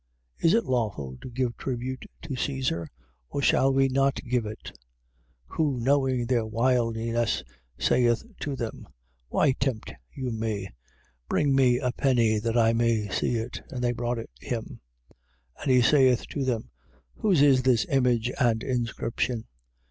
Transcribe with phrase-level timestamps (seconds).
[0.39, 2.89] Is it lawful to give tribute to Caesar?
[3.29, 4.71] Or shall we not give it?
[5.51, 5.55] 12:15.
[5.57, 7.43] Who knowing their wiliness,
[7.77, 8.87] saith to them:
[9.29, 10.69] Why tempt you me?
[11.29, 13.61] Bring me a penny that I may see it.
[13.65, 13.71] 12:16.
[13.73, 14.81] And they brought it him.
[15.61, 16.71] And he saith to them:
[17.17, 19.45] Whose is this image and inscription?